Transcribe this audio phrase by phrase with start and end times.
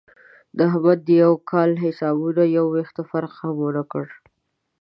[0.57, 4.05] د احمد د یوه کال حسابونو یو وېښته فرق هم ونه کړ.